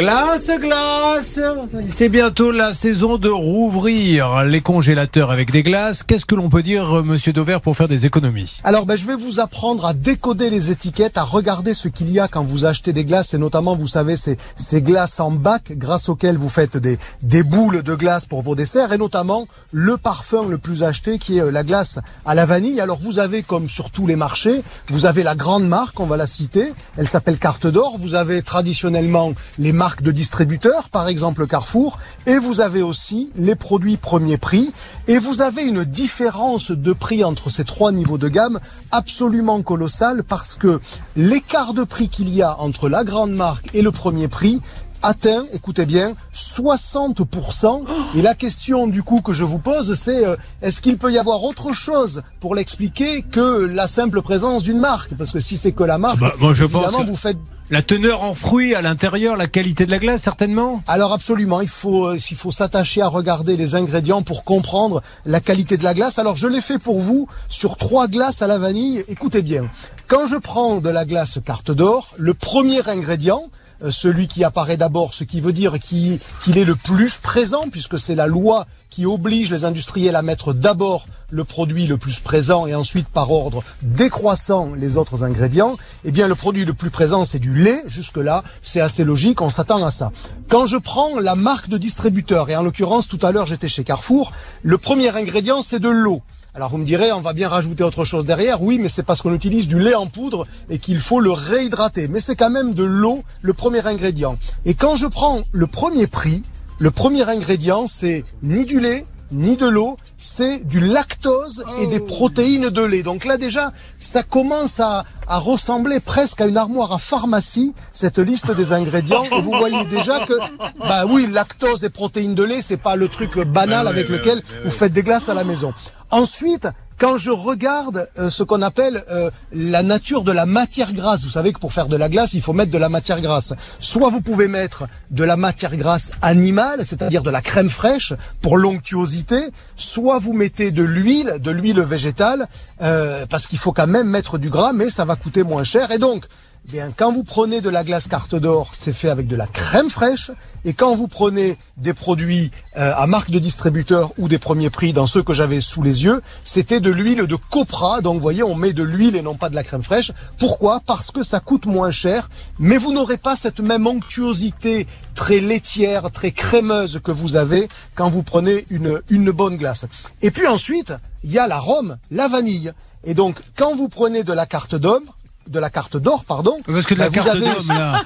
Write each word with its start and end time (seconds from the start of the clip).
Glace, 0.00 0.50
glace 0.58 1.40
C'est 1.88 2.08
bientôt 2.08 2.52
la 2.52 2.72
saison 2.72 3.18
de 3.18 3.28
rouvrir 3.28 4.44
les 4.44 4.62
congélateurs 4.62 5.30
avec 5.30 5.50
des 5.50 5.62
glaces. 5.62 6.02
Qu'est-ce 6.02 6.24
que 6.24 6.34
l'on 6.34 6.48
peut 6.48 6.62
dire, 6.62 7.00
euh, 7.00 7.02
monsieur 7.02 7.34
Dover, 7.34 7.58
pour 7.62 7.76
faire 7.76 7.86
des 7.86 8.06
économies? 8.06 8.60
Alors, 8.64 8.86
ben, 8.86 8.96
je 8.96 9.04
vais 9.04 9.14
vous 9.14 9.40
apprendre 9.40 9.84
à 9.84 9.92
décoder 9.92 10.48
les 10.48 10.70
étiquettes, 10.70 11.18
à 11.18 11.22
regarder 11.22 11.74
ce 11.74 11.88
qu'il 11.88 12.10
y 12.10 12.18
a 12.18 12.28
quand 12.28 12.42
vous 12.42 12.64
achetez 12.64 12.94
des 12.94 13.04
glaces, 13.04 13.34
et 13.34 13.38
notamment, 13.38 13.76
vous 13.76 13.88
savez, 13.88 14.16
ces, 14.16 14.38
ces 14.56 14.80
glaces 14.80 15.20
en 15.20 15.32
bac, 15.32 15.72
grâce 15.72 16.08
auxquelles 16.08 16.38
vous 16.38 16.48
faites 16.48 16.78
des, 16.78 16.96
des 17.22 17.42
boules 17.42 17.82
de 17.82 17.94
glace 17.94 18.24
pour 18.24 18.40
vos 18.40 18.54
desserts, 18.54 18.94
et 18.94 18.98
notamment 18.98 19.48
le 19.70 19.98
parfum 19.98 20.46
le 20.48 20.56
plus 20.56 20.82
acheté, 20.82 21.18
qui 21.18 21.36
est 21.36 21.42
euh, 21.42 21.50
la 21.50 21.62
glace 21.62 21.98
à 22.24 22.34
la 22.34 22.46
vanille. 22.46 22.80
Alors, 22.80 22.98
vous 22.98 23.18
avez, 23.18 23.42
comme 23.42 23.68
sur 23.68 23.90
tous 23.90 24.06
les 24.06 24.16
marchés, 24.16 24.62
vous 24.88 25.04
avez 25.04 25.22
la 25.22 25.34
grande 25.34 25.68
marque, 25.68 26.00
on 26.00 26.06
va 26.06 26.16
la 26.16 26.26
citer, 26.26 26.72
elle 26.96 27.06
s'appelle 27.06 27.38
Carte 27.38 27.66
d'Or. 27.66 27.98
Vous 27.98 28.14
avez 28.14 28.40
traditionnellement 28.40 29.34
les 29.58 29.72
marques 29.72 29.89
de 30.02 30.10
distributeurs, 30.12 30.88
par 30.90 31.08
exemple 31.08 31.46
Carrefour, 31.46 31.98
et 32.26 32.38
vous 32.38 32.60
avez 32.60 32.82
aussi 32.82 33.30
les 33.36 33.54
produits 33.54 33.96
premier 33.96 34.38
prix, 34.38 34.70
et 35.08 35.18
vous 35.18 35.40
avez 35.40 35.62
une 35.62 35.84
différence 35.84 36.70
de 36.70 36.92
prix 36.92 37.24
entre 37.24 37.50
ces 37.50 37.64
trois 37.64 37.92
niveaux 37.92 38.18
de 38.18 38.28
gamme 38.28 38.58
absolument 38.90 39.62
colossale 39.62 40.22
parce 40.24 40.54
que 40.54 40.80
l'écart 41.16 41.74
de 41.74 41.84
prix 41.84 42.08
qu'il 42.08 42.28
y 42.34 42.42
a 42.42 42.58
entre 42.60 42.88
la 42.88 43.04
grande 43.04 43.32
marque 43.32 43.68
et 43.74 43.82
le 43.82 43.90
premier 43.92 44.28
prix 44.28 44.60
atteint, 45.02 45.44
écoutez 45.54 45.86
bien, 45.86 46.12
60%. 46.34 47.84
Et 48.14 48.22
la 48.22 48.34
question 48.34 48.86
du 48.86 49.02
coup 49.02 49.20
que 49.22 49.32
je 49.32 49.44
vous 49.44 49.58
pose, 49.58 49.94
c'est 49.94 50.26
euh, 50.26 50.36
est-ce 50.62 50.82
qu'il 50.82 50.98
peut 50.98 51.10
y 51.12 51.18
avoir 51.18 51.42
autre 51.44 51.72
chose 51.72 52.22
pour 52.40 52.54
l'expliquer 52.54 53.22
que 53.22 53.64
la 53.64 53.86
simple 53.86 54.20
présence 54.22 54.62
d'une 54.62 54.78
marque? 54.78 55.14
Parce 55.16 55.32
que 55.32 55.40
si 55.40 55.56
c'est 55.56 55.72
que 55.72 55.84
la 55.84 55.96
marque, 55.98 56.18
Ah 56.20 56.28
bah, 56.28 56.34
moi, 56.38 56.52
je 56.52 56.64
pense 56.66 56.94
que- 56.94 57.02
vous 57.06 57.16
faites 57.16 57.38
La 57.72 57.82
teneur 57.82 58.24
en 58.24 58.34
fruits 58.34 58.74
à 58.74 58.82
l'intérieur, 58.82 59.36
la 59.36 59.46
qualité 59.46 59.86
de 59.86 59.92
la 59.92 60.00
glace, 60.00 60.22
certainement 60.22 60.82
Alors 60.88 61.12
absolument, 61.12 61.60
il 61.60 61.68
faut 61.68 62.06
euh, 62.06 62.18
faut 62.34 62.50
s'attacher 62.50 63.00
à 63.00 63.06
regarder 63.06 63.56
les 63.56 63.76
ingrédients 63.76 64.22
pour 64.22 64.42
comprendre 64.42 65.02
la 65.24 65.38
qualité 65.38 65.76
de 65.76 65.84
la 65.84 65.94
glace. 65.94 66.18
Alors 66.18 66.36
je 66.36 66.48
l'ai 66.48 66.62
fait 66.62 66.80
pour 66.80 67.00
vous 67.00 67.28
sur 67.48 67.76
trois 67.76 68.08
glaces 68.08 68.42
à 68.42 68.48
la 68.48 68.58
vanille. 68.58 69.04
Écoutez 69.06 69.42
bien, 69.42 69.68
quand 70.08 70.26
je 70.26 70.34
prends 70.34 70.78
de 70.78 70.90
la 70.90 71.04
glace 71.04 71.38
carte 71.46 71.70
d'or, 71.70 72.12
le 72.18 72.34
premier 72.34 72.88
ingrédient, 72.88 73.44
celui 73.88 74.28
qui 74.28 74.44
apparaît 74.44 74.76
d'abord, 74.76 75.14
ce 75.14 75.24
qui 75.24 75.40
veut 75.40 75.52
dire 75.52 75.78
qu'il 75.78 76.18
qu'il 76.42 76.58
est 76.58 76.64
le 76.64 76.76
plus 76.76 77.16
présent, 77.16 77.64
puisque 77.70 77.98
c'est 77.98 78.14
la 78.14 78.26
loi 78.26 78.66
qui 78.90 79.06
oblige 79.06 79.50
les 79.50 79.64
industriels 79.64 80.16
à 80.16 80.22
mettre 80.22 80.52
d'abord 80.52 81.06
le 81.30 81.44
produit 81.44 81.86
le 81.86 81.96
plus 81.96 82.18
présent 82.18 82.66
et 82.66 82.74
ensuite 82.74 83.08
par 83.08 83.30
ordre 83.30 83.62
décroissant 83.82 84.74
les 84.74 84.96
autres 84.96 85.22
ingrédients, 85.22 85.76
eh 86.04 86.10
bien 86.10 86.26
le 86.26 86.34
produit 86.34 86.64
le 86.64 86.74
plus 86.74 86.90
présent 86.90 87.24
c'est 87.24 87.38
du 87.38 87.54
lait, 87.54 87.82
jusque-là 87.86 88.42
c'est 88.62 88.80
assez 88.80 89.04
logique, 89.04 89.40
on 89.40 89.50
s'attend 89.50 89.84
à 89.84 89.90
ça. 89.90 90.10
Quand 90.48 90.66
je 90.66 90.76
prends 90.76 91.20
la 91.20 91.36
marque 91.36 91.68
de 91.68 91.78
distributeur, 91.78 92.50
et 92.50 92.56
en 92.56 92.62
l'occurrence 92.62 93.06
tout 93.06 93.18
à 93.22 93.30
l'heure 93.32 93.46
j'étais 93.46 93.68
chez 93.68 93.84
Carrefour, 93.84 94.32
le 94.62 94.76
premier 94.76 95.16
ingrédient 95.16 95.62
c'est 95.62 95.80
de 95.80 95.88
l'eau. 95.88 96.22
Alors 96.54 96.70
vous 96.70 96.78
me 96.78 96.84
direz, 96.84 97.12
on 97.12 97.20
va 97.20 97.32
bien 97.32 97.48
rajouter 97.48 97.84
autre 97.84 98.04
chose 98.04 98.24
derrière. 98.24 98.60
Oui, 98.60 98.78
mais 98.80 98.88
c'est 98.88 99.04
parce 99.04 99.22
qu'on 99.22 99.34
utilise 99.34 99.68
du 99.68 99.78
lait 99.78 99.94
en 99.94 100.06
poudre 100.06 100.46
et 100.68 100.78
qu'il 100.78 100.98
faut 100.98 101.20
le 101.20 101.30
réhydrater. 101.30 102.08
Mais 102.08 102.20
c'est 102.20 102.34
quand 102.34 102.50
même 102.50 102.74
de 102.74 102.82
l'eau 102.82 103.22
le 103.40 103.52
premier 103.52 103.86
ingrédient. 103.86 104.36
Et 104.64 104.74
quand 104.74 104.96
je 104.96 105.06
prends 105.06 105.42
le 105.52 105.66
premier 105.68 106.08
prix, 106.08 106.42
le 106.78 106.90
premier 106.90 107.28
ingrédient, 107.28 107.86
c'est 107.86 108.24
ni 108.42 108.64
du 108.64 108.80
lait, 108.80 109.04
ni 109.30 109.56
de 109.56 109.68
l'eau, 109.68 109.96
c'est 110.18 110.58
du 110.66 110.80
lactose 110.80 111.64
et 111.78 111.86
des 111.86 112.00
protéines 112.00 112.68
de 112.68 112.82
lait. 112.82 113.04
Donc 113.04 113.24
là 113.24 113.36
déjà, 113.36 113.70
ça 114.00 114.24
commence 114.24 114.80
à, 114.80 115.04
à 115.28 115.38
ressembler 115.38 116.00
presque 116.00 116.40
à 116.40 116.46
une 116.46 116.56
armoire 116.56 116.92
à 116.92 116.98
pharmacie, 116.98 117.72
cette 117.92 118.18
liste 118.18 118.50
des 118.50 118.72
ingrédients. 118.72 119.22
Et 119.24 119.40
vous 119.40 119.52
voyez 119.52 119.84
déjà 119.84 120.26
que, 120.26 120.34
bah 120.80 121.04
oui, 121.08 121.28
lactose 121.30 121.84
et 121.84 121.90
protéines 121.90 122.34
de 122.34 122.42
lait, 122.42 122.60
c'est 122.60 122.76
pas 122.76 122.96
le 122.96 123.08
truc 123.08 123.38
banal 123.38 123.86
avec 123.86 124.08
lequel 124.08 124.42
vous 124.64 124.72
faites 124.72 124.92
des 124.92 125.04
glaces 125.04 125.28
à 125.28 125.34
la 125.34 125.44
maison. 125.44 125.72
Ensuite, 126.10 126.68
quand 127.00 127.16
je 127.16 127.30
regarde 127.30 128.08
euh, 128.18 128.28
ce 128.28 128.42
qu'on 128.42 128.60
appelle 128.60 129.02
euh, 129.10 129.30
la 129.52 129.82
nature 129.82 130.22
de 130.22 130.32
la 130.32 130.44
matière 130.44 130.92
grasse, 130.92 131.24
vous 131.24 131.30
savez 131.30 131.54
que 131.54 131.58
pour 131.58 131.72
faire 131.72 131.86
de 131.86 131.96
la 131.96 132.10
glace, 132.10 132.34
il 132.34 132.42
faut 132.42 132.52
mettre 132.52 132.70
de 132.70 132.76
la 132.78 132.90
matière 132.90 133.22
grasse. 133.22 133.54
Soit 133.78 134.10
vous 134.10 134.20
pouvez 134.20 134.48
mettre 134.48 134.86
de 135.10 135.24
la 135.24 135.38
matière 135.38 135.74
grasse 135.76 136.12
animale, 136.20 136.84
c'est-à-dire 136.84 137.22
de 137.22 137.30
la 137.30 137.40
crème 137.40 137.70
fraîche 137.70 138.12
pour 138.42 138.58
l'onctuosité, 138.58 139.38
soit 139.76 140.18
vous 140.18 140.34
mettez 140.34 140.72
de 140.72 140.82
l'huile, 140.82 141.36
de 141.40 141.50
l'huile 141.50 141.80
végétale, 141.80 142.48
euh, 142.82 143.24
parce 143.24 143.46
qu'il 143.46 143.58
faut 143.58 143.72
quand 143.72 143.86
même 143.86 144.08
mettre 144.08 144.36
du 144.36 144.50
gras, 144.50 144.72
mais 144.74 144.90
ça 144.90 145.06
va 145.06 145.16
coûter 145.16 145.42
moins 145.42 145.64
cher. 145.64 145.92
Et 145.92 145.98
donc, 145.98 146.26
Bien, 146.68 146.92
quand 146.94 147.10
vous 147.10 147.24
prenez 147.24 147.62
de 147.62 147.70
la 147.70 147.82
glace 147.82 148.06
carte 148.06 148.34
d'or, 148.34 148.70
c'est 148.74 148.92
fait 148.92 149.08
avec 149.08 149.26
de 149.26 149.34
la 149.34 149.46
crème 149.46 149.88
fraîche. 149.88 150.30
Et 150.64 150.72
quand 150.72 150.94
vous 150.94 151.08
prenez 151.08 151.56
des 151.78 151.94
produits 151.94 152.50
euh, 152.76 152.92
à 152.94 153.06
marque 153.06 153.30
de 153.30 153.38
distributeur 153.38 154.12
ou 154.18 154.28
des 154.28 154.38
premiers 154.38 154.70
prix, 154.70 154.92
dans 154.92 155.06
ceux 155.06 155.22
que 155.22 155.32
j'avais 155.32 155.60
sous 155.60 155.82
les 155.82 156.04
yeux, 156.04 156.20
c'était 156.44 156.78
de 156.78 156.90
l'huile 156.90 157.26
de 157.26 157.34
copra. 157.34 158.02
Donc, 158.02 158.16
vous 158.16 158.20
voyez, 158.20 158.42
on 158.42 158.54
met 158.54 158.72
de 158.72 158.82
l'huile 158.82 159.16
et 159.16 159.22
non 159.22 159.34
pas 159.34 159.48
de 159.48 159.54
la 159.56 159.64
crème 159.64 159.82
fraîche. 159.82 160.12
Pourquoi? 160.38 160.80
Parce 160.86 161.10
que 161.10 161.22
ça 161.22 161.40
coûte 161.40 161.66
moins 161.66 161.90
cher, 161.90 162.28
mais 162.58 162.76
vous 162.76 162.92
n'aurez 162.92 163.18
pas 163.18 163.36
cette 163.36 163.60
même 163.60 163.86
onctuosité 163.86 164.86
très 165.14 165.40
laitière, 165.40 166.10
très 166.12 166.30
crémeuse 166.30 167.00
que 167.02 167.10
vous 167.10 167.36
avez 167.36 167.68
quand 167.94 168.10
vous 168.10 168.22
prenez 168.22 168.66
une, 168.70 169.00
une 169.08 169.30
bonne 169.32 169.56
glace. 169.56 169.86
Et 170.22 170.30
puis 170.30 170.46
ensuite, 170.46 170.92
il 171.24 171.32
y 171.32 171.38
a 171.38 171.48
l'arôme, 171.48 171.96
la 172.10 172.28
vanille. 172.28 172.72
Et 173.02 173.14
donc, 173.14 173.40
quand 173.56 173.74
vous 173.74 173.88
prenez 173.88 174.24
de 174.24 174.32
la 174.32 174.46
carte 174.46 174.74
d'or, 174.74 175.00
de 175.48 175.58
la 175.58 175.70
carte 175.70 175.96
d'or, 175.96 176.24
pardon. 176.24 176.58
Parce 176.66 176.86
que 176.86 176.94
de 176.94 176.98
la 176.98 177.10
bah, 177.10 177.14
carte 177.14 177.28
avez 177.28 177.46
là. 177.68 178.02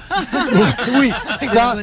oui, 0.99 1.11
ça, 1.41 1.75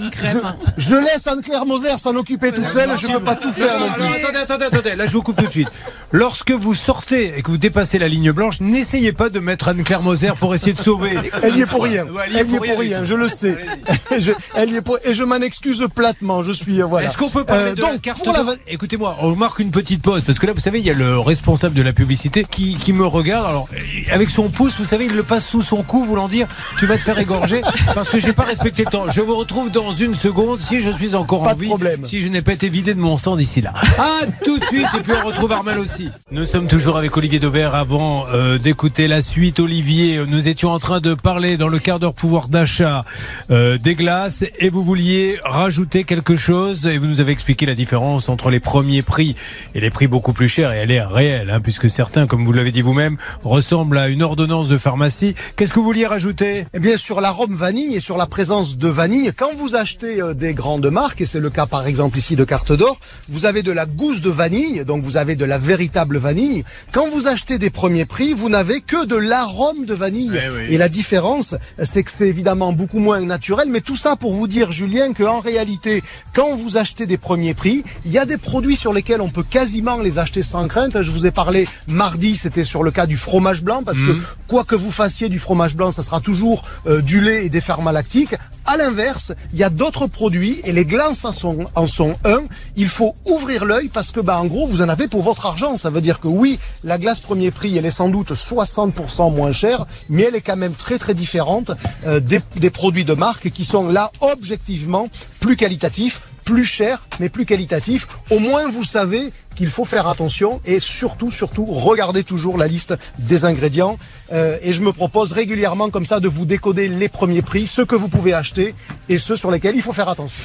je, 0.77 0.95
laisse 0.97 1.27
Anne-Claire 1.27 1.67
Moser 1.67 1.99
s'en 1.99 2.17
occuper 2.17 2.53
toute 2.53 2.69
seule, 2.69 2.97
je 2.99 3.07
peux 3.07 3.21
pas 3.21 3.37
tout 3.37 3.53
faire 3.53 3.79
non 3.79 3.93
plus. 3.93 4.03
Alors, 4.03 4.17
attendez, 4.17 4.39
attendez, 4.39 4.65
attendez, 4.65 4.95
là 4.97 5.07
je 5.07 5.13
vous 5.13 5.23
coupe 5.23 5.37
tout 5.37 5.47
de 5.47 5.51
suite. 5.51 5.69
Lorsque 6.15 6.51
vous 6.51 6.75
sortez 6.75 7.33
et 7.39 7.43
que 7.43 7.51
vous 7.51 7.57
dépassez 7.57 7.99
la 7.99 8.07
ligne 8.07 8.33
blanche, 8.33 8.61
n'essayez 8.61 9.13
pas 9.15 9.31
de 9.31 9.41
mettre 9.41 9.69
Anne-Claire 9.69 10.03
Moser 10.03 10.33
pour 10.39 10.55
essayer 10.55 10.75
de 10.75 10.79
sauver. 10.79 11.13
Elle 11.43 11.57
y 11.57 11.63
est 11.63 11.67
pour 11.67 11.83
rien. 11.85 12.05
Ouais, 12.05 12.25
Elle 12.35 12.51
y 12.51 12.55
est 12.55 12.59
pour 12.59 12.79
rien, 12.79 13.05
je 13.05 13.15
le 13.15 13.29
sais. 13.29 13.57
Je- 14.19 14.33
Elle 14.55 14.71
y 14.73 14.77
est 14.77 14.83
pour, 14.83 14.99
et 15.05 15.15
je 15.15 15.25
m'en 15.25 15.37
excuse 15.37 15.83
platement, 15.95 16.43
je 16.43 16.53
suis, 16.53 16.83
euh, 16.83 16.85
voilà. 16.87 17.09
Est-ce 17.09 17.17
qu'on 17.17 17.31
peut 17.31 17.45
parler 17.45 17.71
Euh, 17.71 17.75
de 17.75 17.81
donc, 17.81 17.93
la 17.93 17.99
carte 17.99 18.29
Écoutez-moi, 18.69 19.17
on 19.23 19.35
marque 19.37 19.59
une 19.61 19.71
petite 19.71 20.03
pause 20.03 20.23
parce 20.27 20.39
que 20.39 20.47
là, 20.47 20.53
vous 20.53 20.61
savez, 20.61 20.81
il 20.81 20.85
y 20.87 20.91
a 20.91 20.95
le 20.95 21.19
responsable 21.19 21.75
de 21.75 21.81
la 21.83 21.95
publicité 21.95 22.45
qui, 22.49 22.77
qui 22.77 22.93
me 22.93 23.07
regarde. 23.07 23.47
Alors, 23.47 23.69
avec 24.11 24.29
son 24.29 24.51
pouce, 24.51 24.75
vous 24.79 24.85
savez, 24.85 25.07
il 25.07 25.15
le 25.15 25.23
passe 25.23 25.47
sous 25.49 25.63
son 25.63 25.83
cou, 25.83 26.05
voulant 26.05 26.29
dire 26.29 26.47
tu 26.79 26.85
vas 26.85 26.97
te 26.99 27.03
faire 27.03 27.19
égorger 27.19 27.63
parce 27.95 28.11
que 28.11 28.21
j'ai 28.21 28.35
pas 28.35 28.45
respecté 28.45 28.85
le 28.85 28.91
temps. 28.91 29.09
Je 29.09 29.23
vous 29.23 29.35
retrouve 29.37 29.71
dans 29.71 29.93
une 29.93 30.15
seconde 30.15 30.61
si 30.61 30.81
je 30.81 30.91
suis 30.91 31.15
encore 31.15 31.43
Pas 31.43 31.53
en 31.53 31.55
de 31.55 31.61
vie, 31.61 31.69
problème. 31.69 32.05
si 32.05 32.21
je 32.21 32.29
n'ai 32.29 32.43
pas 32.43 32.53
été 32.53 32.69
vidé 32.69 32.93
de 32.93 33.01
mon 33.01 33.17
sang 33.17 33.37
d'ici 33.37 33.63
là. 33.63 33.73
À 33.99 34.27
tout 34.45 34.59
de 34.59 34.65
suite 34.67 34.87
et 34.95 35.01
puis 35.01 35.13
on 35.23 35.27
retrouve 35.27 35.53
Armel 35.53 35.79
aussi. 35.79 36.02
Nous 36.31 36.47
sommes 36.47 36.69
toujours 36.69 36.97
avec 36.97 37.17
Olivier 37.17 37.39
Dauvert 37.39 37.75
avant 37.75 38.27
euh, 38.29 38.59
d'écouter 38.59 39.09
la 39.09 39.23
suite. 39.23 39.61
Olivier, 39.61 40.21
nous 40.27 40.49
étions 40.49 40.71
en 40.71 40.79
train 40.79 41.01
de 41.01 41.15
parler 41.15 41.57
dans 41.57 41.69
le 41.69 41.79
quart 41.79 41.99
d'heure 41.99 42.15
pouvoir 42.15 42.49
d'achat 42.49 43.05
euh, 43.51 43.79
des 43.79 43.95
glaces 43.95 44.45
et 44.59 44.71
vous 44.71 44.83
vouliez 44.83 45.39
rajouter 45.45 46.05
quelque 46.05 46.37
chose 46.37 46.87
et 46.87 46.99
vous 46.99 47.07
nous 47.07 47.21
avez 47.21 47.33
expliqué 47.33 47.67
la 47.67 47.75
différence 47.75 48.29
entre 48.29 48.51
les 48.51 48.61
premiers 48.61 49.03
prix 49.03 49.35
et 49.75 49.81
les 49.81 49.91
prix 49.91 50.07
beaucoup 50.07 50.33
plus 50.33 50.49
chers 50.49 50.73
et 50.73 50.79
elle 50.79 50.91
est 50.91 51.03
réelle 51.03 51.51
hein, 51.51 51.61
puisque 51.61 51.91
certains, 51.91 52.27
comme 52.27 52.45
vous 52.45 52.53
l'avez 52.53 52.73
dit 52.73 52.83
vous-même, 52.83 53.17
ressemblent 53.43 53.99
à 53.99 54.09
une 54.09 54.23
ordonnance 54.23 54.69
de 54.69 54.79
pharmacie. 54.79 55.35
Qu'est-ce 55.57 55.73
que 55.73 55.79
vous 55.79 55.85
vouliez 55.85 56.07
rajouter? 56.07 56.67
Eh 56.75 56.81
bien, 56.81 56.97
sur 56.97 57.21
l'arôme 57.21 57.55
vanille 57.55 57.97
et 57.97 58.01
sur 58.01 58.17
la 58.17 58.27
présence 58.27 58.77
de 58.77 58.89
vanille, 58.89 59.33
quand 59.37 59.55
vous 59.57 59.77
achetez 59.77 60.21
euh, 60.21 60.35
des 60.35 60.55
grandes 60.55 60.91
marques, 60.91 61.21
et 61.21 61.27
c'est 61.27 61.41
le 61.41 61.51
cas 61.51 61.67
par 61.67 61.87
exemple 61.87 62.19
ici 62.19 62.37
de 62.37 62.45
Carte 62.45 62.73
d'Or, 62.73 62.99
vous 63.29 63.45
avez 63.45 63.63
de 63.63 63.73
la 63.73 63.87
gousse 63.87 64.23
de 64.23 64.31
vanille, 64.31 64.85
donc 64.85 65.03
vous 65.03 65.17
avez 65.17 65.37
de 65.37 65.45
la 65.45 65.59
véritable 65.93 66.17
vanille. 66.17 66.65
Quand 66.91 67.11
vous 67.11 67.29
achetez 67.29 67.59
des 67.59 67.69
premiers 67.69 68.07
prix, 68.07 68.33
vous 68.33 68.49
n'avez 68.49 68.81
que 68.81 69.05
de 69.05 69.17
l'arôme 69.17 69.85
de 69.85 69.93
vanille. 69.93 70.41
Et 70.71 70.79
la 70.79 70.89
différence, 70.89 71.55
c'est 71.83 72.03
que 72.03 72.11
c'est 72.11 72.29
évidemment 72.29 72.73
beaucoup 72.73 72.99
moins 72.99 73.21
naturel, 73.21 73.69
mais 73.69 73.83
tout 73.83 73.97
ça 73.97 74.17
pour 74.17 74.33
vous 74.33 74.47
dire, 74.47 74.73
Julien, 74.73 75.13
qu'en 75.13 75.41
réalité, 75.41 76.03
quand 76.35 76.57
vous 76.57 76.79
achetez 76.79 77.07
des 77.07 77.19
premiers 77.19 77.53
prix, 77.53 77.85
il 78.07 78.11
y 78.11 78.17
a 78.17 78.25
des 78.25 78.39
produits 78.39 78.77
sur 78.77 78.95
lesquels 78.95 79.21
on 79.21 79.29
peut 79.29 79.43
quasiment 79.43 79.99
les 79.99 80.19
acheter 80.19 80.43
sans 80.43 80.67
crainte. 80.67 81.03
Je 81.03 81.11
vous 81.11 81.27
ai 81.27 81.31
parlé 81.31 81.69
mardi, 81.89 82.37
c'était 82.37 82.65
sur 82.65 82.83
le 82.83 82.91
cas 82.91 83.05
du 83.05 83.19
fromage 83.19 83.63
blanc, 83.63 83.83
parce 83.85 83.99
que 83.99 84.17
quoi 84.49 84.65
que 84.65 84.75
vous 84.75 84.91
fassiez 84.91 85.29
du 85.29 85.39
fromage 85.39 85.77
blanc, 85.77 85.91
ça 85.91 86.03
sera 86.03 86.21
toujours 86.21 86.65
euh, 86.87 87.03
du 87.03 87.21
lait 87.21 87.45
et 87.45 87.51
des 87.51 87.61
ferments 87.61 87.91
lactiques. 87.91 88.35
À 88.65 88.77
l'inverse, 88.77 89.33
il 89.53 89.59
y 89.59 89.65
a 89.65 89.71
d'autres 89.71 90.07
produits 90.07 90.61
et 90.65 90.73
les 90.73 90.85
glaces 90.85 91.25
en 91.25 91.33
sont, 91.33 91.67
en 91.75 91.87
sont 91.87 92.17
un. 92.25 92.43
Il 92.77 92.89
faut 92.89 93.15
ouvrir 93.27 93.65
l'œil 93.65 93.89
parce 93.89 94.13
que, 94.13 94.21
bah, 94.21 94.39
en 94.39 94.47
gros, 94.47 94.67
vous 94.67 94.83
en 94.83 94.89
avez 94.89 95.09
pour 95.09 95.23
votre 95.23 95.47
argent. 95.47 95.77
Ça 95.77 95.91
veut 95.91 96.01
dire 96.01 96.21
que 96.21 96.29
oui, 96.29 96.59
la 96.85 96.99
glace 96.99 97.21
premier 97.21 97.51
prix, 97.51 97.77
elle 97.77 97.87
est 97.87 97.91
sans 97.91 98.09
doute 98.09 98.33
60% 98.33 99.35
moins 99.35 99.53
chère, 99.53 99.87
mais 100.09 100.23
elle 100.23 100.37
est 100.37 100.41
quand 100.41 100.57
même 100.57 100.75
très 100.75 100.99
très 100.99 101.15
différente 101.15 101.73
euh, 102.07 102.21
des, 102.21 102.41
des 102.57 102.71
produits 102.71 103.05
de 103.05 103.15
marque 103.15 103.51
qui 103.51 103.65
sont 103.65 103.89
là 103.89 104.13
objectivement 104.21 105.09
plus 105.43 105.57
qualitatif, 105.57 106.23
plus 106.45 106.65
cher, 106.65 107.03
mais 107.19 107.29
plus 107.29 107.45
qualitatif. 107.45 108.07
Au 108.31 108.39
moins, 108.39 108.71
vous 108.71 108.85
savez 108.85 109.33
qu'il 109.57 109.69
faut 109.69 109.85
faire 109.85 110.07
attention 110.07 110.61
et 110.65 110.79
surtout, 110.79 111.33
surtout, 111.33 111.67
regardez 111.67 112.23
toujours 112.23 112.57
la 112.57 112.69
liste 112.69 112.95
des 113.19 113.45
ingrédients. 113.45 113.99
Euh, 114.33 114.57
et 114.63 114.73
je 114.73 114.81
me 114.83 114.93
propose 114.93 115.33
régulièrement 115.33 115.91
comme 115.91 116.07
ça 116.07 116.21
de 116.21 116.29
vous 116.29 116.47
décoder 116.47 116.89
les 116.89 117.09
premiers 117.09 117.43
prix, 117.43 117.67
ceux 117.67 117.85
que 117.85 117.97
vous 117.97 118.09
pouvez 118.09 118.33
acheter 118.33 118.75
et 119.09 119.19
ceux 119.19 119.37
sur 119.37 119.51
lesquels 119.51 119.75
il 119.75 119.83
faut 119.83 119.93
faire 119.93 120.09
attention. 120.09 120.41